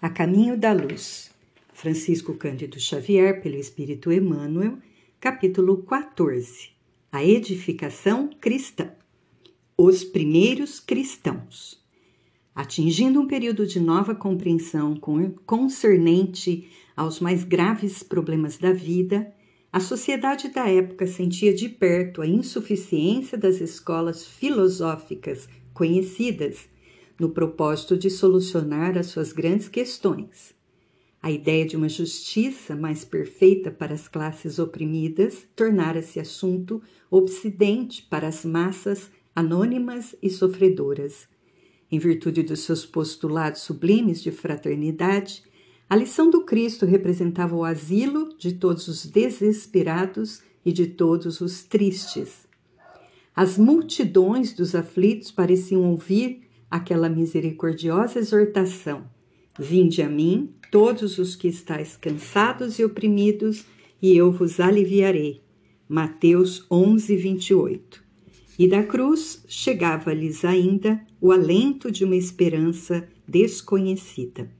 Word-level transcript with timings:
A 0.00 0.10
Caminho 0.10 0.58
da 0.58 0.74
Luz. 0.74 1.30
Francisco 1.72 2.34
Cândido 2.34 2.78
Xavier, 2.78 3.40
pelo 3.40 3.56
Espírito 3.56 4.12
Emmanuel, 4.12 4.76
capítulo 5.18 5.78
14. 5.84 6.68
A 7.10 7.24
edificação 7.24 8.28
cristã. 8.38 8.90
Os 9.74 10.04
primeiros 10.04 10.80
cristãos. 10.80 11.82
Atingindo 12.54 13.18
um 13.22 13.26
período 13.26 13.66
de 13.66 13.80
nova 13.80 14.14
compreensão 14.14 15.00
concernente 15.46 16.68
aos 16.94 17.18
mais 17.18 17.42
graves 17.42 18.02
problemas 18.02 18.58
da 18.58 18.74
vida, 18.74 19.32
a 19.72 19.80
sociedade 19.80 20.48
da 20.48 20.68
época 20.68 21.06
sentia 21.06 21.54
de 21.54 21.70
perto 21.70 22.20
a 22.20 22.26
insuficiência 22.26 23.38
das 23.38 23.62
escolas 23.62 24.26
filosóficas 24.26 25.48
conhecidas 25.72 26.68
no 27.18 27.30
propósito 27.30 27.96
de 27.96 28.10
solucionar 28.10 28.96
as 28.98 29.06
suas 29.06 29.32
grandes 29.32 29.68
questões. 29.68 30.54
A 31.22 31.30
ideia 31.30 31.66
de 31.66 31.76
uma 31.76 31.88
justiça 31.88 32.76
mais 32.76 33.04
perfeita 33.04 33.70
para 33.70 33.94
as 33.94 34.06
classes 34.06 34.58
oprimidas 34.58 35.46
tornara-se 35.56 36.20
assunto 36.20 36.80
obsidente 37.10 38.02
para 38.02 38.28
as 38.28 38.44
massas 38.44 39.10
anônimas 39.34 40.14
e 40.22 40.30
sofredoras. 40.30 41.26
Em 41.90 41.98
virtude 41.98 42.42
dos 42.42 42.60
seus 42.60 42.86
postulados 42.86 43.62
sublimes 43.62 44.22
de 44.22 44.30
fraternidade, 44.30 45.42
a 45.88 45.94
lição 45.94 46.30
do 46.30 46.44
Cristo 46.44 46.84
representava 46.84 47.54
o 47.54 47.64
asilo 47.64 48.36
de 48.36 48.54
todos 48.54 48.88
os 48.88 49.06
desesperados 49.06 50.42
e 50.64 50.72
de 50.72 50.86
todos 50.86 51.40
os 51.40 51.62
tristes. 51.62 52.46
As 53.34 53.56
multidões 53.56 54.52
dos 54.52 54.74
aflitos 54.74 55.30
pareciam 55.30 55.90
ouvir 55.90 56.45
aquela 56.70 57.08
misericordiosa 57.08 58.18
exortação: 58.18 59.04
Vinde 59.58 60.02
a 60.02 60.08
mim, 60.08 60.50
todos 60.70 61.18
os 61.18 61.34
que 61.34 61.48
estáis 61.48 61.96
cansados 61.96 62.78
e 62.78 62.84
oprimidos, 62.84 63.64
e 64.00 64.16
eu 64.16 64.30
vos 64.30 64.60
aliviarei. 64.60 65.40
Mateus 65.88 66.66
11, 66.70 67.16
28. 67.16 68.04
E 68.58 68.66
da 68.66 68.82
cruz 68.82 69.44
chegava-lhes 69.46 70.44
ainda 70.44 71.00
o 71.20 71.30
alento 71.30 71.90
de 71.90 72.04
uma 72.04 72.16
esperança 72.16 73.06
desconhecida. 73.26 74.50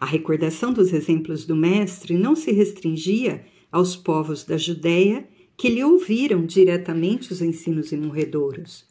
A 0.00 0.06
recordação 0.06 0.72
dos 0.72 0.92
exemplos 0.92 1.44
do 1.44 1.54
Mestre 1.54 2.16
não 2.16 2.34
se 2.34 2.50
restringia 2.50 3.44
aos 3.70 3.94
povos 3.94 4.44
da 4.44 4.56
Judéia 4.56 5.28
que 5.56 5.68
lhe 5.68 5.84
ouviram 5.84 6.44
diretamente 6.44 7.32
os 7.32 7.40
ensinos 7.40 7.92
imorredouros. 7.92 8.84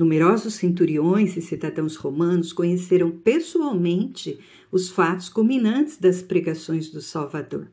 Numerosos 0.00 0.54
centuriões 0.54 1.36
e 1.36 1.42
cidadãos 1.42 1.94
romanos 1.94 2.54
conheceram 2.54 3.10
pessoalmente 3.10 4.38
os 4.72 4.88
fatos 4.88 5.28
culminantes 5.28 5.98
das 5.98 6.22
pregações 6.22 6.88
do 6.88 7.02
Salvador. 7.02 7.68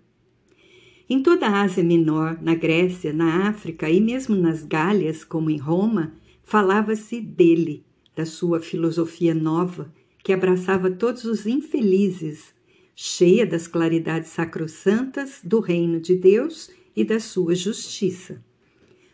Em 1.09 1.23
toda 1.23 1.47
a 1.47 1.61
Ásia 1.61 1.81
Menor, 1.85 2.37
na 2.41 2.53
Grécia, 2.53 3.13
na 3.13 3.47
África 3.47 3.89
e 3.89 4.01
mesmo 4.01 4.35
nas 4.35 4.65
Gálias, 4.65 5.23
como 5.23 5.49
em 5.49 5.55
Roma, 5.55 6.15
falava-se 6.43 7.21
dele, 7.21 7.85
da 8.13 8.25
sua 8.25 8.59
filosofia 8.59 9.33
nova, 9.33 9.89
que 10.21 10.33
abraçava 10.33 10.91
todos 10.91 11.23
os 11.23 11.47
infelizes, 11.47 12.53
cheia 12.93 13.45
das 13.45 13.69
claridades 13.69 14.31
sacrossantas 14.31 15.39
do 15.41 15.61
reino 15.61 15.97
de 15.97 16.13
Deus 16.13 16.69
e 16.93 17.05
da 17.05 17.21
sua 17.21 17.55
justiça. 17.55 18.45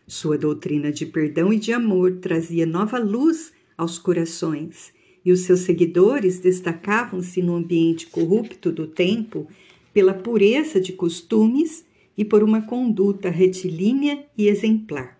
Sua 0.07 0.37
doutrina 0.37 0.91
de 0.91 1.05
perdão 1.05 1.53
e 1.53 1.57
de 1.57 1.71
amor 1.71 2.17
trazia 2.19 2.65
nova 2.65 2.99
luz 2.99 3.53
aos 3.77 3.97
corações, 3.97 4.93
e 5.25 5.31
os 5.31 5.41
seus 5.41 5.61
seguidores 5.61 6.39
destacavam-se 6.39 7.41
no 7.41 7.55
ambiente 7.55 8.07
corrupto 8.07 8.71
do 8.71 8.85
tempo 8.85 9.47
pela 9.93 10.13
pureza 10.13 10.81
de 10.81 10.91
costumes 10.91 11.85
e 12.17 12.25
por 12.25 12.43
uma 12.43 12.61
conduta 12.63 13.29
retilínea 13.29 14.25
e 14.37 14.47
exemplar. 14.47 15.17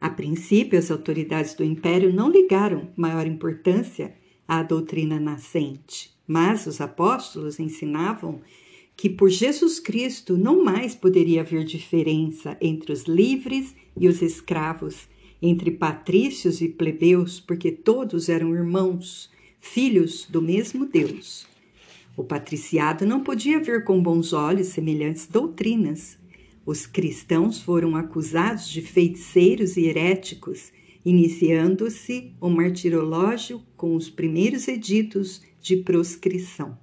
A 0.00 0.10
princípio, 0.10 0.78
as 0.78 0.90
autoridades 0.90 1.54
do 1.54 1.64
império 1.64 2.12
não 2.12 2.30
ligaram 2.30 2.88
maior 2.96 3.26
importância 3.26 4.14
à 4.46 4.62
doutrina 4.62 5.18
nascente, 5.18 6.12
mas 6.26 6.66
os 6.66 6.80
apóstolos 6.80 7.58
ensinavam 7.58 8.40
que 8.96 9.08
por 9.08 9.28
Jesus 9.28 9.80
Cristo 9.80 10.36
não 10.36 10.64
mais 10.64 10.94
poderia 10.94 11.40
haver 11.40 11.64
diferença 11.64 12.56
entre 12.60 12.92
os 12.92 13.04
livres 13.04 13.74
e 13.96 14.06
os 14.08 14.22
escravos, 14.22 15.08
entre 15.40 15.70
patrícios 15.70 16.60
e 16.60 16.68
plebeus, 16.68 17.40
porque 17.40 17.72
todos 17.72 18.28
eram 18.28 18.54
irmãos, 18.54 19.30
filhos 19.60 20.26
do 20.30 20.40
mesmo 20.40 20.86
Deus. 20.86 21.46
O 22.16 22.22
patriciado 22.22 23.06
não 23.06 23.22
podia 23.22 23.58
ver 23.58 23.84
com 23.84 24.00
bons 24.00 24.32
olhos 24.32 24.68
semelhantes 24.68 25.26
doutrinas. 25.26 26.18
Os 26.64 26.86
cristãos 26.86 27.60
foram 27.60 27.96
acusados 27.96 28.68
de 28.68 28.82
feiticeiros 28.82 29.76
e 29.76 29.86
heréticos, 29.86 30.70
iniciando-se 31.04 32.32
o 32.40 32.48
martirológio 32.48 33.62
com 33.76 33.96
os 33.96 34.08
primeiros 34.08 34.68
editos 34.68 35.42
de 35.60 35.78
proscrição. 35.78 36.81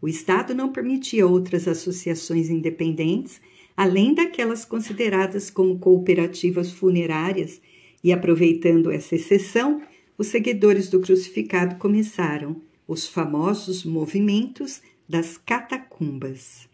O 0.00 0.08
Estado 0.08 0.54
não 0.54 0.72
permitia 0.72 1.26
outras 1.26 1.66
associações 1.66 2.50
independentes, 2.50 3.40
além 3.76 4.14
daquelas 4.14 4.64
consideradas 4.64 5.50
como 5.50 5.78
cooperativas 5.78 6.70
funerárias, 6.70 7.60
e 8.04 8.12
aproveitando 8.12 8.90
essa 8.90 9.16
exceção, 9.16 9.82
os 10.16 10.28
seguidores 10.28 10.88
do 10.88 11.00
crucificado 11.00 11.76
começaram 11.76 12.62
os 12.86 13.06
famosos 13.06 13.84
movimentos 13.84 14.80
das 15.08 15.36
catacumbas. 15.36 16.68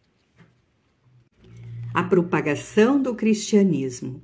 A 1.94 2.03
propagação 2.03 3.00
do 3.00 3.15
cristianismo. 3.15 4.22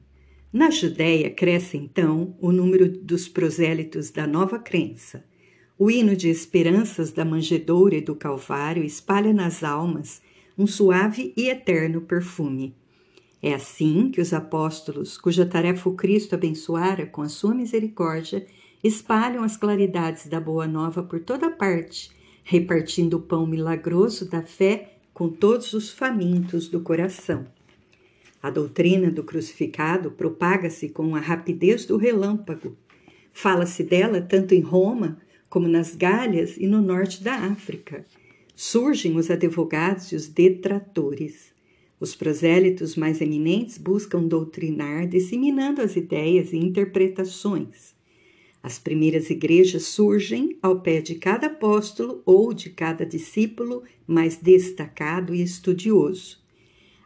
Na 0.53 0.71
Judéia 0.71 1.31
cresce 1.31 1.77
então 1.77 2.37
o 2.41 2.51
número 2.51 2.89
dos 2.89 3.29
prosélitos 3.29 4.11
da 4.11 4.27
nova 4.27 4.59
crença. 4.59 5.25
O 5.81 5.89
hino 5.89 6.17
de 6.17 6.29
esperanças 6.29 7.13
da 7.13 7.25
manjedoura 7.25 7.95
e 7.95 8.01
do 8.01 8.17
Calvário 8.17 8.83
espalha 8.83 9.33
nas 9.33 9.63
almas 9.63 10.21
um 10.59 10.67
suave 10.67 11.33
e 11.37 11.49
eterno 11.49 12.01
perfume. 12.01 12.75
É 13.41 13.55
assim 13.55 14.11
que 14.11 14.21
os 14.21 14.33
apóstolos, 14.33 15.17
cuja 15.17 15.47
tarefa 15.47 15.89
o 15.89 15.95
Cristo 15.95 16.35
abençoara 16.35 17.07
com 17.07 17.23
a 17.23 17.29
sua 17.29 17.55
misericórdia, 17.55 18.45
espalham 18.83 19.45
as 19.45 19.57
claridades 19.57 20.27
da 20.27 20.41
Boa 20.41 20.67
Nova 20.67 21.01
por 21.01 21.21
toda 21.21 21.49
parte, 21.49 22.11
repartindo 22.43 23.15
o 23.15 23.23
pão 23.23 23.47
milagroso 23.47 24.29
da 24.29 24.43
fé 24.43 24.95
com 25.15 25.29
todos 25.29 25.75
os 25.75 25.93
famintos 25.93 26.67
do 26.67 26.81
coração. 26.81 27.47
A 28.43 28.51
doutrina 28.51 29.13
do 29.13 29.23
crucificado 29.23 30.11
propaga-se 30.11 30.89
com 30.89 31.15
a 31.15 31.21
rapidez 31.21 31.85
do 31.85 31.97
relâmpago. 31.97 32.77
Fala-se 33.33 33.85
dela 33.85 34.21
tanto 34.21 34.57
em 34.57 34.61
Roma 34.61 35.19
como 35.49 35.69
nas 35.69 35.95
Galhas 35.95 36.57
e 36.57 36.67
no 36.67 36.83
norte 36.83 37.23
da 37.23 37.35
África. 37.35 38.05
Surgem 38.55 39.17
os 39.17 39.31
advogados 39.31 40.13
e 40.13 40.17
os 40.17 40.27
detratores. 40.27 41.53
Os 42.01 42.15
prosélitos 42.15 42.97
mais 42.97 43.21
eminentes 43.21 43.79
buscam 43.79 44.23
doutrinar, 44.23 45.09
disseminando 45.09 45.81
as 45.81 45.97
ideias 45.97 46.53
e 46.53 46.57
interpretações. 46.57 47.95
As 48.63 48.79
primeiras 48.79 49.31
igrejas 49.31 49.85
surgem 49.85 50.59
ao 50.61 50.81
pé 50.81 51.01
de 51.01 51.15
cada 51.15 51.47
apóstolo 51.47 52.23
ou 52.27 52.53
de 52.53 52.71
cada 52.71 53.07
discípulo 53.07 53.83
mais 54.07 54.37
destacado 54.37 55.35
e 55.35 55.43
estudioso. 55.43 56.39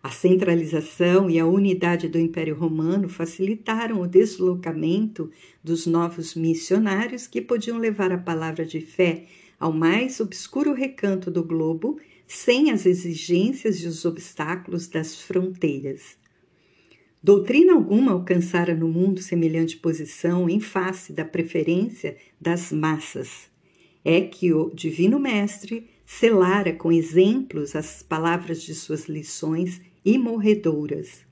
A 0.03 0.11
centralização 0.11 1.31
e 1.31 1.39
a 1.39 1.47
unidade 1.47 2.09
do 2.09 2.19
Império 2.19 2.57
Romano 2.57 3.09
facilitaram 3.09 4.01
o 4.01 4.07
deslocamento 4.07 5.31
dos 5.63 5.87
novos 5.87 6.35
missionários 6.35 7.29
que 7.29 7.41
podiam 7.41 7.79
levar 7.79 8.11
a 8.11 8.19
palavra 8.19 8.65
de 8.67 8.81
fé 8.81 9.27
ao 9.61 9.73
mais 9.73 10.19
obscuro 10.19 10.75
recanto 10.75 11.31
do 11.31 11.44
globo 11.44 12.00
sem 12.26 12.73
as 12.73 12.85
exigências 12.85 13.76
e 13.76 13.87
os 13.87 14.05
obstáculos 14.05 14.88
das 14.88 15.23
fronteiras. 15.23 16.17
Doutrina 17.23 17.73
alguma 17.73 18.11
alcançara 18.11 18.75
no 18.75 18.88
mundo 18.88 19.21
semelhante 19.21 19.76
posição 19.76 20.50
em 20.50 20.59
face 20.59 21.12
da 21.12 21.25
preferência 21.25 22.17
das 22.41 22.73
massas. 22.73 23.49
É 24.05 24.21
que 24.21 24.53
o 24.53 24.69
Divino 24.75 25.21
Mestre 25.21 25.88
selara 26.05 26.73
com 26.73 26.91
exemplos 26.91 27.76
as 27.76 28.03
palavras 28.03 28.61
de 28.61 28.75
suas 28.75 29.06
lições 29.09 29.81
e 30.04 30.19
morredouras. 30.19 31.25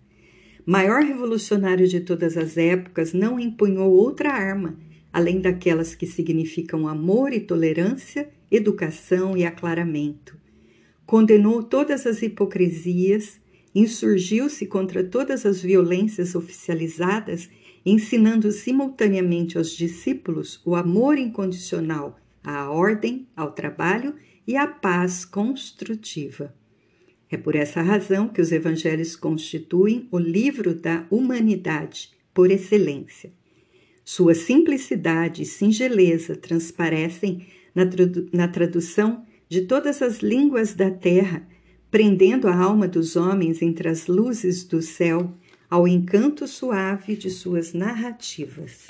Maior 0.67 1.03
revolucionário 1.03 1.89
de 1.89 2.01
todas 2.01 2.37
as 2.37 2.57
épocas 2.57 3.13
não 3.13 3.41
empunhou 3.41 3.91
outra 3.93 4.31
arma, 4.31 4.79
além 5.13 5.41
daquelas 5.41 5.95
que 5.95 6.07
significam 6.07 6.87
amor 6.87 7.33
e 7.33 7.41
tolerância, 7.41 8.31
educação 8.51 9.37
e 9.37 9.45
aclaramento. 9.45 10.39
Condenou 11.07 11.63
todas 11.63 12.07
as 12.07 12.23
hipocrisias, 12.23 13.41
insurgiu-se 13.75 14.67
contra 14.67 15.03
todas 15.03 15.45
as 15.45 15.61
violências 15.61 16.35
oficializadas, 16.35 17.49
ensinando 17.85 18.53
simultaneamente 18.53 19.59
aos 19.59 19.71
discípulos 19.71 20.61
o 20.65 20.77
amor 20.77 21.19
incondicional 21.19 22.17
à 22.45 22.71
ordem, 22.71 23.27
ao 23.35 23.53
trabalho 23.53 24.15
e 24.47 24.57
à 24.57 24.67
paz 24.67 25.25
construtiva. 25.25 26.55
É 27.31 27.37
por 27.37 27.55
essa 27.55 27.81
razão 27.81 28.29
que 28.29 28.41
os 28.41 28.51
evangelhos 28.51 29.15
constituem 29.15 30.09
o 30.11 30.19
livro 30.19 30.75
da 30.75 31.07
humanidade 31.11 32.11
por 32.35 32.51
excelência. 32.51 33.33
Sua 34.05 34.35
simplicidade 34.35 35.43
e 35.43 35.47
singeleza 35.47 36.35
transparecem 36.35 37.47
na, 37.73 37.87
tradu 37.87 38.29
na 38.33 38.49
tradução 38.49 39.25
de 39.49 39.63
todas 39.63 40.03
as 40.03 40.19
línguas 40.19 40.75
da 40.75 40.91
terra, 40.91 41.47
prendendo 41.91 42.49
a 42.49 42.57
alma 42.57 42.89
dos 42.89 43.15
homens 43.15 43.63
entre 43.63 43.89
as 43.89 44.09
luzes 44.09 44.65
do 44.65 44.83
céu 44.83 45.33
ao 45.69 45.87
encanto 45.87 46.49
suave 46.49 47.15
de 47.15 47.31
suas 47.31 47.73
narrativas. 47.73 48.89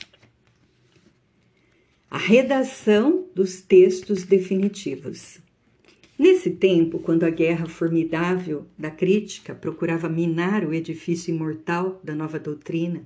A 2.11 2.19
redação 2.19 3.27
dos 3.35 3.61
textos 3.61 4.25
definitivos. 4.25 5.39
Nesse 6.21 6.51
tempo, 6.51 6.99
quando 6.99 7.25
a 7.25 7.31
guerra 7.31 7.65
formidável 7.65 8.67
da 8.79 8.91
crítica 8.91 9.55
procurava 9.55 10.07
minar 10.07 10.67
o 10.67 10.75
edifício 10.75 11.35
imortal 11.35 11.99
da 12.05 12.15
nova 12.15 12.39
doutrina, 12.39 13.03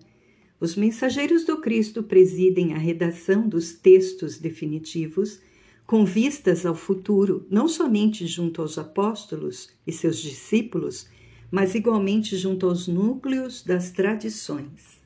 os 0.59 0.75
mensageiros 0.75 1.45
do 1.45 1.61
Cristo 1.61 2.03
presidem 2.03 2.73
a 2.75 2.77
redação 2.77 3.49
dos 3.49 3.73
textos 3.73 4.37
definitivos 4.37 5.41
com 5.87 6.05
vistas 6.05 6.67
ao 6.67 6.75
futuro, 6.75 7.47
não 7.49 7.69
somente 7.69 8.27
junto 8.27 8.61
aos 8.61 8.79
apóstolos 8.79 9.71
e 9.87 9.93
seus 9.93 10.19
discípulos, 10.19 11.09
mas 11.53 11.77
igualmente 11.77 12.37
junto 12.37 12.67
aos 12.67 12.89
núcleos 12.89 13.63
das 13.63 13.93
tradições. 13.93 15.01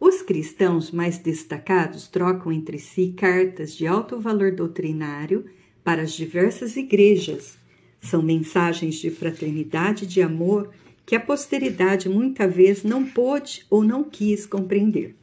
Os 0.00 0.22
cristãos 0.22 0.90
mais 0.90 1.18
destacados 1.18 2.08
trocam 2.08 2.50
entre 2.50 2.78
si 2.78 3.12
cartas 3.14 3.76
de 3.76 3.86
alto 3.86 4.18
valor 4.18 4.52
doutrinário 4.52 5.44
para 5.84 6.02
as 6.02 6.12
diversas 6.12 6.76
igrejas. 6.76 7.58
São 8.00 8.22
mensagens 8.22 8.96
de 8.96 9.10
fraternidade 9.10 10.04
e 10.04 10.06
de 10.06 10.22
amor 10.22 10.70
que 11.04 11.14
a 11.14 11.20
posteridade 11.20 12.08
muita 12.08 12.46
vez 12.46 12.82
não 12.82 13.04
pôde 13.04 13.66
ou 13.68 13.82
não 13.82 14.04
quis 14.04 14.46
compreender. 14.46 15.16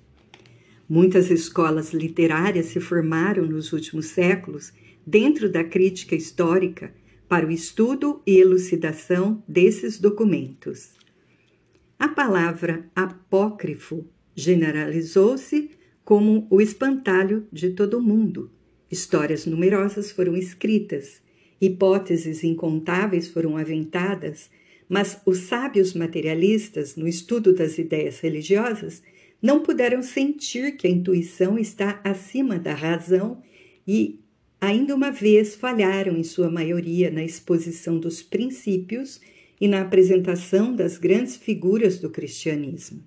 Muitas 0.90 1.30
escolas 1.30 1.94
literárias 1.94 2.68
se 2.68 2.80
formaram 2.80 3.46
nos 3.46 3.74
últimos 3.74 4.08
séculos 4.08 4.72
dentro 5.06 5.50
da 5.50 5.64
crítica 5.64 6.16
histórica 6.16 6.94
para 7.28 7.46
o 7.46 7.52
estudo 7.52 8.22
e 8.26 8.38
elucidação 8.38 9.44
desses 9.48 10.00
documentos. 10.00 10.92
A 12.00 12.08
palavra 12.08 12.90
apócrifo 12.96 14.06
generalizou-se 14.36 15.72
como 16.06 16.48
o 16.50 16.62
espantalho 16.62 17.48
de 17.52 17.72
todo 17.72 18.02
mundo. 18.02 18.52
Histórias 18.90 19.46
numerosas 19.46 20.12
foram 20.12 20.36
escritas, 20.36 21.22
hipóteses 21.60 22.44
incontáveis 22.44 23.28
foram 23.28 23.58
aventadas, 23.58 24.50
mas 24.88 25.20
os 25.26 25.40
sábios 25.40 25.94
materialistas, 25.94 26.96
no 26.96 27.08
estudo 27.08 27.54
das 27.54 27.78
ideias 27.78 28.20
religiosas, 28.20 29.04
não 29.42 29.62
puderam 29.62 30.02
sentir 30.02 30.78
que 30.78 30.88
a 30.88 30.90
intuição 30.90 31.60
está 31.60 32.00
acima 32.04 32.58
da 32.58 32.74
razão 32.74 33.42
e 33.88 34.20
ainda 34.60 34.96
uma 34.96 35.12
vez 35.12 35.56
falharam 35.56 36.16
em 36.16 36.24
sua 36.24 36.50
maioria 36.50 37.12
na 37.12 37.24
exposição 37.24 38.00
dos 38.00 38.22
princípios 38.22 39.20
e 39.60 39.68
na 39.68 39.82
apresentação 39.82 40.76
das 40.76 40.98
grandes 40.98 41.36
figuras 41.36 42.00
do 42.00 42.10
cristianismo. 42.10 43.04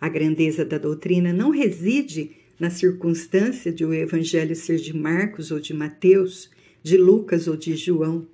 A 0.00 0.08
grandeza 0.08 0.64
da 0.64 0.78
doutrina 0.78 1.32
não 1.32 1.50
reside 1.50 2.30
na 2.58 2.70
circunstância 2.70 3.72
de 3.72 3.84
o 3.84 3.92
evangelho 3.92 4.56
ser 4.56 4.76
de 4.76 4.96
Marcos 4.96 5.50
ou 5.50 5.60
de 5.60 5.74
Mateus, 5.74 6.50
de 6.82 6.96
Lucas 6.96 7.46
ou 7.46 7.56
de 7.56 7.76
João. 7.76 8.26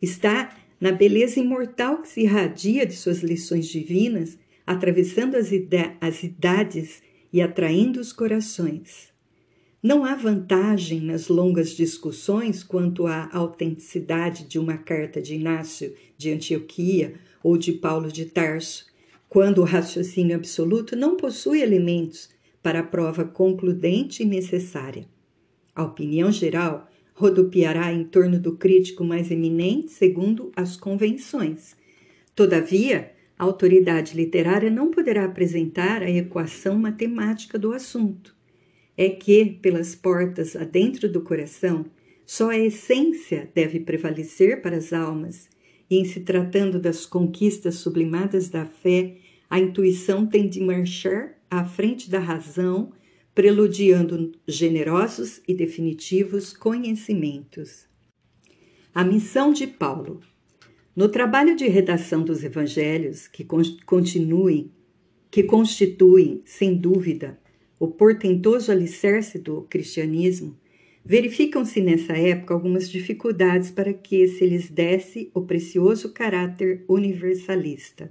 Está 0.00 0.56
na 0.80 0.92
beleza 0.92 1.38
imortal 1.38 2.02
que 2.02 2.08
se 2.08 2.22
irradia 2.22 2.84
de 2.84 2.94
suas 2.94 3.22
lições 3.22 3.66
divinas, 3.66 4.38
atravessando 4.66 5.36
as, 5.36 5.50
as 6.00 6.22
idades 6.22 7.02
e 7.32 7.40
atraindo 7.40 8.00
os 8.00 8.12
corações. 8.12 9.12
Não 9.82 10.04
há 10.04 10.14
vantagem 10.14 11.00
nas 11.00 11.28
longas 11.28 11.70
discussões 11.70 12.62
quanto 12.62 13.06
à 13.06 13.28
autenticidade 13.32 14.44
de 14.44 14.58
uma 14.58 14.76
carta 14.76 15.20
de 15.20 15.34
Inácio 15.34 15.94
de 16.16 16.30
Antioquia 16.30 17.14
ou 17.42 17.56
de 17.56 17.72
Paulo 17.72 18.10
de 18.10 18.26
Tarso, 18.26 18.86
quando 19.28 19.58
o 19.58 19.64
raciocínio 19.64 20.36
absoluto 20.36 20.94
não 20.94 21.16
possui 21.16 21.62
elementos 21.62 22.28
para 22.62 22.80
a 22.80 22.84
prova 22.84 23.24
concludente 23.24 24.22
e 24.22 24.26
necessária. 24.26 25.04
A 25.74 25.82
opinião 25.82 26.30
geral 26.30 26.88
rodopiará 27.14 27.92
em 27.92 28.04
torno 28.04 28.38
do 28.38 28.56
crítico 28.56 29.04
mais 29.04 29.30
eminente 29.30 29.90
segundo 29.90 30.52
as 30.54 30.76
convenções. 30.76 31.76
Todavia, 32.34 33.12
a 33.38 33.44
autoridade 33.44 34.16
literária 34.16 34.70
não 34.70 34.90
poderá 34.90 35.24
apresentar 35.24 36.02
a 36.02 36.10
equação 36.10 36.78
matemática 36.78 37.58
do 37.58 37.72
assunto 37.72 38.34
é 38.96 39.08
que, 39.08 39.58
pelas 39.60 39.94
portas 39.94 40.54
adentro 40.54 41.10
do 41.10 41.22
coração, 41.22 41.86
só 42.24 42.50
a 42.50 42.58
essência 42.58 43.50
deve 43.54 43.80
prevalecer 43.80 44.62
para 44.62 44.76
as 44.76 44.92
almas, 44.92 45.48
e 45.90 45.98
em 45.98 46.04
se 46.04 46.20
tratando 46.20 46.78
das 46.78 47.04
conquistas 47.04 47.76
sublimadas 47.76 48.48
da 48.48 48.64
fé, 48.64 49.16
a 49.50 49.58
intuição 49.58 50.26
tem 50.26 50.48
de 50.48 50.60
marchar 50.60 51.36
à 51.52 51.66
frente 51.66 52.08
da 52.08 52.18
razão, 52.18 52.92
preludiando 53.34 54.32
generosos 54.48 55.42
e 55.46 55.52
definitivos 55.52 56.54
conhecimentos. 56.54 57.86
A 58.94 59.04
missão 59.04 59.52
de 59.52 59.66
Paulo. 59.66 60.22
No 60.96 61.10
trabalho 61.10 61.54
de 61.54 61.68
redação 61.68 62.24
dos 62.24 62.42
evangelhos, 62.42 63.28
que 63.28 63.46
continuem, 63.84 64.72
que 65.30 65.42
constituem, 65.42 66.40
sem 66.46 66.74
dúvida, 66.74 67.38
o 67.78 67.86
portentoso 67.86 68.72
alicerce 68.72 69.38
do 69.38 69.60
cristianismo, 69.68 70.58
verificam-se 71.04 71.82
nessa 71.82 72.14
época 72.14 72.54
algumas 72.54 72.88
dificuldades 72.88 73.70
para 73.70 73.92
que 73.92 74.26
se 74.26 74.46
lhes 74.46 74.70
desse 74.70 75.30
o 75.34 75.42
precioso 75.42 76.14
caráter 76.14 76.82
universalista. 76.88 78.10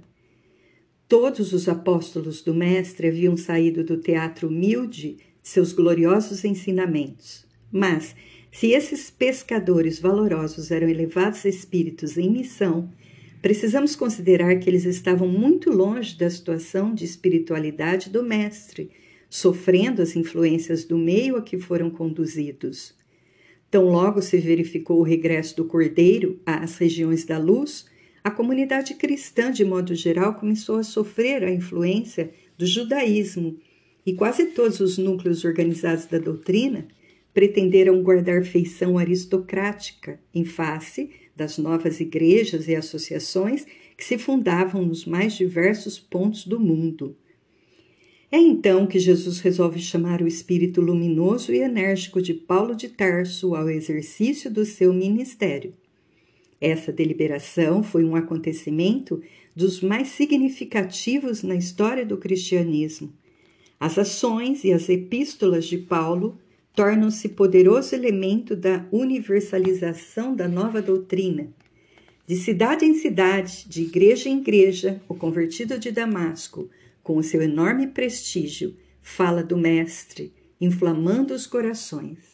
Todos 1.12 1.52
os 1.52 1.68
apóstolos 1.68 2.40
do 2.40 2.54
Mestre 2.54 3.08
haviam 3.08 3.36
saído 3.36 3.84
do 3.84 3.98
teatro 3.98 4.48
humilde 4.48 5.18
de 5.42 5.48
seus 5.50 5.70
gloriosos 5.70 6.42
ensinamentos. 6.42 7.44
Mas, 7.70 8.16
se 8.50 8.70
esses 8.70 9.10
pescadores 9.10 10.00
valorosos 10.00 10.70
eram 10.70 10.88
elevados 10.88 11.44
espíritos 11.44 12.16
em 12.16 12.30
missão, 12.30 12.90
precisamos 13.42 13.94
considerar 13.94 14.58
que 14.58 14.70
eles 14.70 14.86
estavam 14.86 15.28
muito 15.28 15.68
longe 15.68 16.16
da 16.16 16.30
situação 16.30 16.94
de 16.94 17.04
espiritualidade 17.04 18.08
do 18.08 18.22
Mestre 18.22 18.90
sofrendo 19.28 20.00
as 20.00 20.16
influências 20.16 20.82
do 20.82 20.96
meio 20.96 21.36
a 21.36 21.42
que 21.42 21.58
foram 21.58 21.90
conduzidos. 21.90 22.94
Tão 23.70 23.84
logo 23.84 24.22
se 24.22 24.38
verificou 24.38 25.00
o 25.00 25.04
regresso 25.04 25.56
do 25.56 25.66
Cordeiro 25.66 26.40
às 26.46 26.78
regiões 26.78 27.26
da 27.26 27.36
luz, 27.36 27.84
a 28.24 28.30
comunidade 28.30 28.94
cristã, 28.94 29.50
de 29.50 29.64
modo 29.64 29.94
geral, 29.94 30.34
começou 30.34 30.76
a 30.76 30.84
sofrer 30.84 31.42
a 31.42 31.50
influência 31.50 32.30
do 32.56 32.64
judaísmo 32.64 33.58
e 34.06 34.12
quase 34.14 34.46
todos 34.46 34.78
os 34.80 34.96
núcleos 34.96 35.44
organizados 35.44 36.06
da 36.06 36.18
doutrina 36.18 36.86
pretenderam 37.34 38.02
guardar 38.02 38.44
feição 38.44 38.98
aristocrática 38.98 40.20
em 40.34 40.44
face 40.44 41.10
das 41.34 41.58
novas 41.58 41.98
igrejas 41.98 42.68
e 42.68 42.76
associações 42.76 43.66
que 43.96 44.04
se 44.04 44.18
fundavam 44.18 44.84
nos 44.84 45.04
mais 45.04 45.32
diversos 45.32 45.98
pontos 45.98 46.46
do 46.46 46.60
mundo. 46.60 47.16
É 48.30 48.38
então 48.38 48.86
que 48.86 48.98
Jesus 48.98 49.40
resolve 49.40 49.78
chamar 49.78 50.22
o 50.22 50.28
espírito 50.28 50.80
luminoso 50.80 51.52
e 51.52 51.58
enérgico 51.58 52.22
de 52.22 52.32
Paulo 52.32 52.74
de 52.74 52.88
Tarso 52.88 53.54
ao 53.54 53.68
exercício 53.68 54.50
do 54.50 54.64
seu 54.64 54.92
ministério. 54.92 55.74
Essa 56.62 56.92
deliberação 56.92 57.82
foi 57.82 58.04
um 58.04 58.14
acontecimento 58.14 59.20
dos 59.52 59.80
mais 59.80 60.06
significativos 60.10 61.42
na 61.42 61.56
história 61.56 62.06
do 62.06 62.16
cristianismo. 62.16 63.12
As 63.80 63.98
ações 63.98 64.62
e 64.62 64.72
as 64.72 64.88
epístolas 64.88 65.64
de 65.64 65.76
Paulo 65.76 66.38
tornam-se 66.72 67.30
poderoso 67.30 67.96
elemento 67.96 68.54
da 68.54 68.86
universalização 68.92 70.36
da 70.36 70.46
nova 70.46 70.80
doutrina. 70.80 71.52
De 72.28 72.36
cidade 72.36 72.84
em 72.84 72.94
cidade, 72.94 73.66
de 73.68 73.82
igreja 73.82 74.28
em 74.28 74.38
igreja, 74.38 75.02
o 75.08 75.16
convertido 75.16 75.80
de 75.80 75.90
Damasco 75.90 76.70
com 77.02 77.16
o 77.16 77.24
seu 77.24 77.42
enorme 77.42 77.88
prestígio, 77.88 78.76
fala 79.02 79.42
do 79.42 79.56
Mestre, 79.56 80.32
inflamando 80.60 81.34
os 81.34 81.44
corações. 81.44 82.31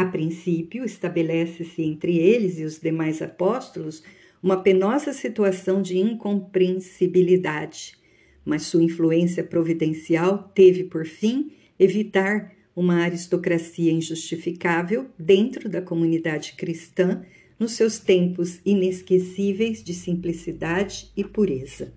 A 0.00 0.04
princípio, 0.06 0.82
estabelece-se 0.82 1.82
entre 1.82 2.16
eles 2.16 2.58
e 2.58 2.64
os 2.64 2.80
demais 2.80 3.20
apóstolos 3.20 4.02
uma 4.42 4.62
penosa 4.62 5.12
situação 5.12 5.82
de 5.82 5.98
incompreensibilidade, 5.98 7.98
mas 8.42 8.62
sua 8.62 8.82
influência 8.82 9.44
providencial 9.44 10.50
teve 10.54 10.84
por 10.84 11.04
fim 11.04 11.52
evitar 11.78 12.50
uma 12.74 13.02
aristocracia 13.02 13.92
injustificável 13.92 15.10
dentro 15.18 15.68
da 15.68 15.82
comunidade 15.82 16.54
cristã 16.56 17.22
nos 17.58 17.72
seus 17.72 17.98
tempos 17.98 18.58
inesquecíveis 18.64 19.84
de 19.84 19.92
simplicidade 19.92 21.12
e 21.14 21.22
pureza. 21.22 21.92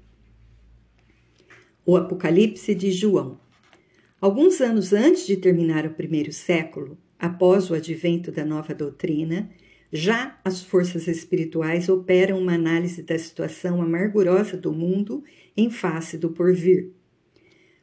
O 1.86 1.96
Apocalipse 1.96 2.76
de 2.76 2.92
João. 2.92 3.40
Alguns 4.20 4.60
anos 4.60 4.92
antes 4.92 5.26
de 5.26 5.38
terminar 5.38 5.86
o 5.86 5.94
primeiro 5.94 6.34
século, 6.34 6.98
após 7.24 7.70
o 7.70 7.74
advento 7.74 8.34
da 8.34 8.44
nova 8.44 8.76
doutrina, 8.76 9.50
já 9.94 10.38
as 10.44 10.62
forças 10.62 11.08
espirituais 11.08 11.88
operam 11.88 12.38
uma 12.38 12.56
análise 12.56 13.02
da 13.02 13.18
situação 13.18 13.82
amargurosa 13.82 14.58
do 14.58 14.74
mundo 14.74 15.24
em 15.56 15.70
face 15.70 16.18
do 16.18 16.32
porvir. 16.32 16.92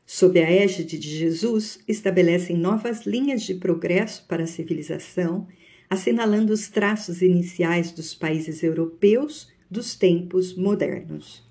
Sob 0.04 0.38
a 0.38 0.50
égide 0.50 0.99
de 0.99 1.09
Jesus, 1.09 1.78
estabelecem 1.88 2.54
novas 2.54 3.06
linhas 3.06 3.40
de 3.40 3.54
progresso 3.54 4.26
para 4.28 4.42
a 4.42 4.47
civilização 4.47 5.47
assinalando 5.88 6.52
os 6.52 6.68
traços 6.68 7.23
iniciais 7.23 7.92
dos 7.92 8.14
países 8.14 8.62
europeus 8.62 9.49
dos 9.70 9.94
tempos 9.94 10.54
modernos. 10.54 11.42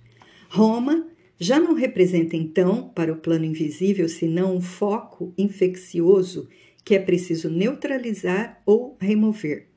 Roma 0.48 1.08
já 1.40 1.60
não 1.60 1.74
representa 1.74 2.36
então, 2.38 2.88
para 2.90 3.12
o 3.12 3.18
plano 3.18 3.46
invisível, 3.46 4.08
senão 4.08 4.56
um 4.56 4.62
foco 4.62 5.34
infeccioso 5.36 6.48
que 6.90 6.96
é 6.96 7.00
preciso 7.00 7.52
neutralizar 7.52 8.64
ou 8.66 8.98
remover. 9.00 9.68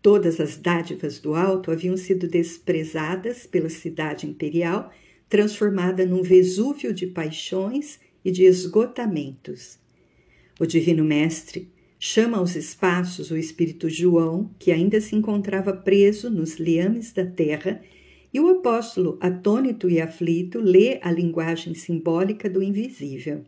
Todas 0.00 0.40
as 0.40 0.56
dádivas 0.56 1.18
do 1.18 1.34
alto 1.34 1.70
haviam 1.70 1.94
sido 1.94 2.26
desprezadas 2.26 3.46
pela 3.46 3.68
cidade 3.68 4.26
imperial, 4.26 4.90
transformada 5.28 6.06
num 6.06 6.22
Vesúvio 6.22 6.94
de 6.94 7.06
paixões 7.06 8.00
e 8.24 8.30
de 8.30 8.44
esgotamentos. 8.44 9.78
O 10.58 10.64
Divino 10.64 11.04
Mestre 11.04 11.68
chama 11.98 12.38
aos 12.38 12.56
espaços 12.56 13.30
o 13.30 13.36
espírito 13.36 13.90
João, 13.90 14.50
que 14.58 14.72
ainda 14.72 15.02
se 15.02 15.14
encontrava 15.14 15.74
preso 15.74 16.30
nos 16.30 16.54
liames 16.54 17.12
da 17.12 17.26
terra, 17.26 17.82
e 18.32 18.40
o 18.40 18.48
apóstolo, 18.48 19.18
atônito 19.20 19.86
e 19.86 20.00
aflito, 20.00 20.60
lê 20.60 20.98
a 21.02 21.12
linguagem 21.12 21.74
simbólica 21.74 22.48
do 22.48 22.62
invisível. 22.62 23.44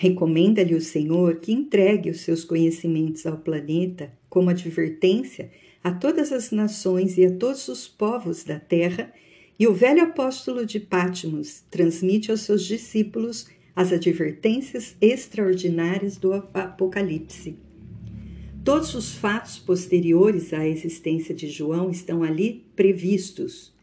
Recomenda-lhe 0.00 0.76
o 0.76 0.80
Senhor 0.80 1.40
que 1.40 1.50
entregue 1.50 2.08
os 2.10 2.20
seus 2.20 2.44
conhecimentos 2.44 3.26
ao 3.26 3.36
planeta 3.36 4.12
como 4.30 4.48
advertência 4.48 5.50
a 5.82 5.90
todas 5.90 6.30
as 6.30 6.52
nações 6.52 7.18
e 7.18 7.26
a 7.26 7.32
todos 7.32 7.66
os 7.66 7.88
povos 7.88 8.44
da 8.44 8.60
terra, 8.60 9.12
e 9.58 9.66
o 9.66 9.74
velho 9.74 10.04
apóstolo 10.04 10.64
de 10.64 10.78
Pátimos 10.78 11.64
transmite 11.68 12.30
aos 12.30 12.42
seus 12.42 12.64
discípulos 12.64 13.48
as 13.74 13.92
advertências 13.92 14.94
extraordinárias 15.00 16.16
do 16.16 16.32
Apocalipse. 16.32 17.56
Todos 18.64 18.94
os 18.94 19.16
fatos 19.16 19.58
posteriores 19.58 20.52
à 20.52 20.64
existência 20.64 21.34
de 21.34 21.48
João 21.48 21.90
estão 21.90 22.22
ali 22.22 22.64
previstos. 22.76 23.74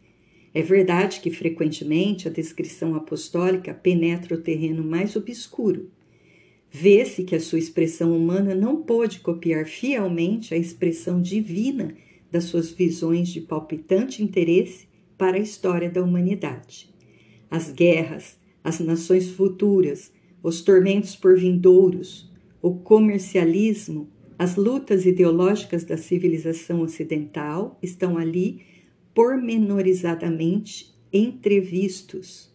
É 0.53 0.61
verdade 0.61 1.19
que 1.19 1.29
frequentemente 1.29 2.25
a 2.25 2.31
descrição 2.31 2.95
apostólica 2.95 3.73
penetra 3.73 4.35
o 4.35 4.41
terreno 4.41 4.81
mais 4.81 5.17
obscuro. 5.17 5.91
Vê-se 6.77 7.23
que 7.23 7.33
a 7.33 7.39
sua 7.39 7.57
expressão 7.57 8.13
humana 8.13 8.53
não 8.53 8.81
pôde 8.81 9.21
copiar 9.21 9.65
fielmente 9.65 10.53
a 10.53 10.57
expressão 10.57 11.21
divina 11.21 11.95
das 12.29 12.43
suas 12.43 12.69
visões 12.69 13.29
de 13.29 13.39
palpitante 13.39 14.21
interesse 14.21 14.85
para 15.17 15.37
a 15.37 15.39
história 15.39 15.89
da 15.89 16.03
humanidade. 16.03 16.93
As 17.49 17.71
guerras, 17.71 18.37
as 18.61 18.81
nações 18.81 19.29
futuras, 19.29 20.11
os 20.43 20.59
tormentos 20.59 21.15
por 21.15 21.39
vindouros, 21.39 22.29
o 22.61 22.75
comercialismo, 22.75 24.09
as 24.37 24.57
lutas 24.57 25.05
ideológicas 25.05 25.85
da 25.85 25.95
civilização 25.95 26.81
ocidental 26.81 27.79
estão 27.81 28.17
ali 28.17 28.65
pormenorizadamente 29.13 30.93
entrevistos. 31.13 32.53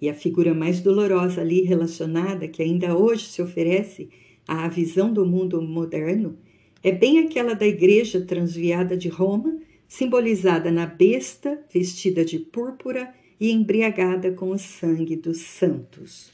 E 0.00 0.08
a 0.08 0.14
figura 0.14 0.54
mais 0.54 0.80
dolorosa 0.80 1.40
ali 1.40 1.62
relacionada, 1.62 2.48
que 2.48 2.62
ainda 2.62 2.96
hoje 2.96 3.26
se 3.26 3.42
oferece 3.42 4.08
à 4.48 4.66
visão 4.68 5.12
do 5.12 5.26
mundo 5.26 5.60
moderno, 5.60 6.38
é 6.82 6.90
bem 6.90 7.18
aquela 7.18 7.54
da 7.54 7.66
igreja 7.66 8.20
transviada 8.22 8.96
de 8.96 9.08
Roma, 9.08 9.58
simbolizada 9.86 10.70
na 10.70 10.86
besta 10.86 11.62
vestida 11.72 12.24
de 12.24 12.38
púrpura 12.38 13.12
e 13.38 13.50
embriagada 13.50 14.32
com 14.32 14.50
o 14.50 14.58
sangue 14.58 15.16
dos 15.16 15.40
santos. 15.40 16.30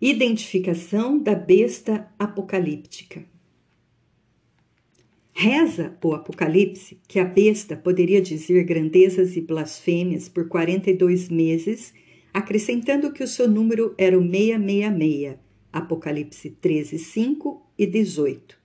Identificação 0.00 1.18
da 1.18 1.34
besta 1.34 2.10
apocalíptica. 2.18 3.24
Reza 5.38 5.94
o 6.02 6.14
Apocalipse 6.14 6.98
que 7.06 7.18
a 7.18 7.24
besta 7.24 7.76
poderia 7.76 8.22
dizer 8.22 8.64
grandezas 8.64 9.36
e 9.36 9.40
blasfêmias 9.42 10.30
por 10.30 10.48
42 10.48 11.28
meses, 11.28 11.92
acrescentando 12.32 13.12
que 13.12 13.22
o 13.22 13.28
seu 13.28 13.46
número 13.46 13.94
era 13.98 14.18
o 14.18 14.22
666, 14.22 15.36
Apocalipse 15.70 16.56
13, 16.58 16.98
5 16.98 17.62
e 17.78 17.84
18. 17.84 18.56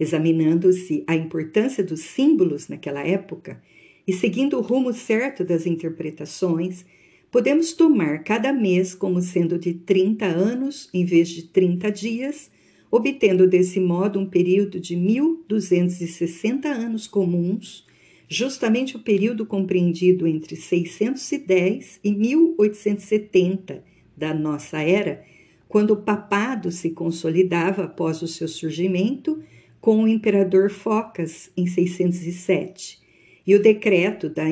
Examinando-se 0.00 1.04
a 1.06 1.14
importância 1.14 1.84
dos 1.84 2.00
símbolos 2.00 2.68
naquela 2.68 3.06
época, 3.06 3.62
e 4.08 4.12
seguindo 4.14 4.56
o 4.56 4.62
rumo 4.62 4.94
certo 4.94 5.44
das 5.44 5.66
interpretações, 5.66 6.86
podemos 7.30 7.74
tomar 7.74 8.24
cada 8.24 8.54
mês 8.54 8.94
como 8.94 9.20
sendo 9.20 9.58
de 9.58 9.74
30 9.74 10.24
anos 10.24 10.88
em 10.94 11.04
vez 11.04 11.28
de 11.28 11.42
30 11.42 11.92
dias, 11.92 12.50
obtendo 12.96 13.46
desse 13.46 13.78
modo 13.78 14.18
um 14.18 14.26
período 14.26 14.80
de 14.80 14.96
1260 14.96 16.68
anos 16.68 17.06
comuns, 17.06 17.86
justamente 18.28 18.96
o 18.96 19.00
período 19.00 19.46
compreendido 19.46 20.26
entre 20.26 20.56
610 20.56 22.00
e 22.02 22.12
1870 22.12 23.84
da 24.16 24.32
nossa 24.32 24.80
era, 24.80 25.22
quando 25.68 25.92
o 25.92 25.96
papado 25.96 26.72
se 26.72 26.90
consolidava 26.90 27.84
após 27.84 28.22
o 28.22 28.26
seu 28.26 28.48
surgimento 28.48 29.42
com 29.80 30.02
o 30.02 30.08
imperador 30.08 30.70
Focas 30.70 31.50
em 31.56 31.66
607 31.66 33.04
e 33.46 33.54
o 33.54 33.62
decreto 33.62 34.28
da 34.28 34.44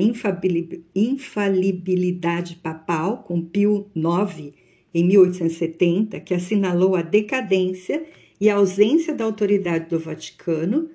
infalibilidade 0.95 2.57
papal, 2.57 3.25
com 3.25 3.43
Pio 3.43 3.91
IX, 3.97 4.53
em 4.95 5.05
1870, 5.05 6.21
que 6.21 6.33
assinalou 6.33 6.95
a 6.95 7.03
decadência 7.03 8.05
e 8.41 8.49
a 8.49 8.57
ausência 8.57 9.15
da 9.15 9.25
autoridade 9.25 9.89
do 9.89 9.99
Vaticano 9.99 10.91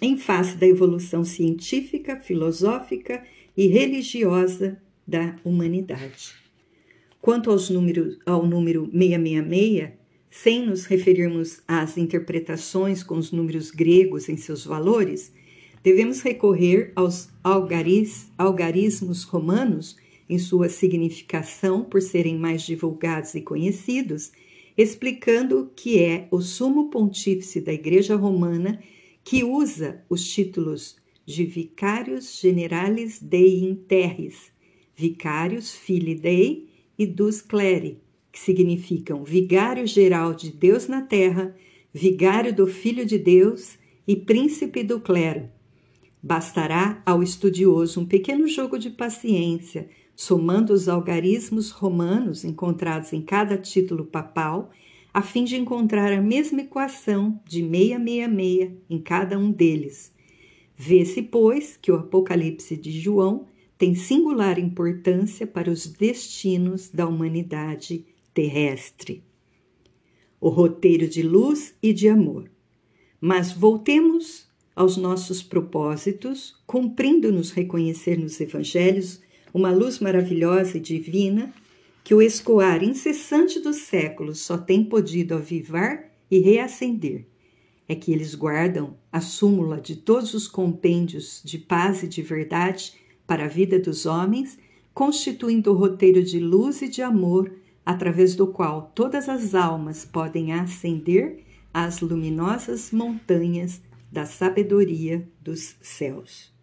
em 0.00 0.16
face 0.16 0.56
da 0.56 0.66
evolução 0.66 1.24
científica, 1.24 2.16
filosófica 2.20 3.24
e 3.56 3.66
religiosa 3.66 4.78
da 5.06 5.36
humanidade. 5.44 6.34
Quanto 7.20 7.50
aos 7.50 7.70
números, 7.70 8.18
ao 8.26 8.46
número 8.46 8.90
666, 8.92 9.92
sem 10.30 10.66
nos 10.66 10.84
referirmos 10.84 11.62
às 11.66 11.96
interpretações 11.96 13.04
com 13.04 13.16
os 13.16 13.30
números 13.30 13.70
gregos 13.70 14.28
em 14.28 14.36
seus 14.36 14.64
valores, 14.64 15.32
devemos 15.82 16.22
recorrer 16.22 16.92
aos 16.96 17.28
algaris, 17.42 18.26
algarismos 18.36 19.22
romanos 19.22 19.96
em 20.28 20.38
sua 20.38 20.68
significação 20.68 21.84
por 21.84 22.02
serem 22.02 22.36
mais 22.36 22.62
divulgados 22.62 23.34
e 23.34 23.40
conhecidos, 23.40 24.32
explicando 24.76 25.70
que 25.74 26.00
é 26.00 26.28
o 26.30 26.40
sumo 26.40 26.90
pontífice 26.90 27.60
da 27.60 27.72
Igreja 27.72 28.16
Romana 28.16 28.80
que 29.22 29.44
usa 29.44 30.04
os 30.08 30.26
títulos 30.26 30.96
de 31.24 31.44
Vicarius 31.44 32.38
Generalis 32.40 33.20
Dei 33.20 33.64
in 33.64 33.74
Terris, 33.74 34.52
Vicarius 34.94 35.72
Filii 35.72 36.14
Dei 36.14 36.68
e 36.98 37.06
Dus 37.06 37.40
Cleri, 37.40 37.98
que 38.30 38.38
significam 38.38 39.24
Vigário 39.24 39.86
Geral 39.86 40.34
de 40.34 40.50
Deus 40.50 40.86
na 40.86 41.02
Terra, 41.02 41.56
Vigário 41.92 42.54
do 42.54 42.66
Filho 42.66 43.06
de 43.06 43.18
Deus 43.18 43.78
e 44.06 44.16
Príncipe 44.16 44.82
do 44.82 45.00
Clero, 45.00 45.48
Bastará 46.26 47.02
ao 47.04 47.22
estudioso 47.22 48.00
um 48.00 48.06
pequeno 48.06 48.48
jogo 48.48 48.78
de 48.78 48.88
paciência, 48.88 49.90
somando 50.16 50.72
os 50.72 50.88
algarismos 50.88 51.70
romanos 51.70 52.44
encontrados 52.44 53.12
em 53.12 53.20
cada 53.20 53.56
título 53.56 54.04
papal, 54.04 54.70
a 55.12 55.22
fim 55.22 55.44
de 55.44 55.56
encontrar 55.56 56.12
a 56.12 56.20
mesma 56.20 56.62
equação 56.62 57.40
de 57.46 57.60
666 57.60 58.72
em 58.90 58.98
cada 58.98 59.38
um 59.38 59.50
deles. 59.50 60.12
Vê-se, 60.76 61.22
pois, 61.22 61.76
que 61.80 61.92
o 61.92 61.96
Apocalipse 61.96 62.76
de 62.76 62.90
João 62.90 63.46
tem 63.78 63.94
singular 63.94 64.58
importância 64.58 65.46
para 65.46 65.70
os 65.70 65.86
destinos 65.86 66.90
da 66.90 67.06
humanidade 67.06 68.04
terrestre. 68.32 69.22
O 70.40 70.48
roteiro 70.48 71.08
de 71.08 71.22
luz 71.22 71.74
e 71.82 71.92
de 71.92 72.08
amor. 72.08 72.50
Mas 73.20 73.52
voltemos 73.52 74.48
aos 74.74 74.96
nossos 74.96 75.42
propósitos, 75.42 76.56
cumprindo-nos 76.66 77.52
reconhecer 77.52 78.18
nos 78.18 78.40
evangelhos 78.40 79.20
uma 79.54 79.70
luz 79.70 80.00
maravilhosa 80.00 80.76
e 80.76 80.80
divina 80.80 81.54
que 82.02 82.14
o 82.14 82.20
escoar 82.20 82.84
incessante 82.84 83.58
dos 83.60 83.76
séculos 83.76 84.40
só 84.40 84.58
tem 84.58 84.84
podido 84.84 85.34
avivar 85.34 86.10
e 86.30 86.40
reacender 86.40 87.26
é 87.88 87.94
que 87.94 88.12
eles 88.12 88.34
guardam 88.34 88.96
a 89.12 89.20
súmula 89.20 89.80
de 89.80 89.96
todos 89.96 90.34
os 90.34 90.48
compêndios 90.48 91.42
de 91.44 91.58
paz 91.58 92.02
e 92.02 92.08
de 92.08 92.22
verdade 92.22 92.94
para 93.26 93.44
a 93.44 93.48
vida 93.48 93.78
dos 93.78 94.06
homens, 94.06 94.58
constituindo 94.92 95.72
o 95.72 95.76
roteiro 95.76 96.22
de 96.22 96.38
luz 96.38 96.82
e 96.82 96.88
de 96.88 97.02
amor 97.02 97.52
através 97.84 98.34
do 98.34 98.46
qual 98.46 98.92
todas 98.94 99.28
as 99.28 99.54
almas 99.54 100.04
podem 100.04 100.52
ascender 100.52 101.42
às 101.72 102.00
luminosas 102.00 102.90
montanhas 102.90 103.82
da 104.10 104.24
sabedoria 104.24 105.26
dos 105.42 105.76
céus. 105.82 106.53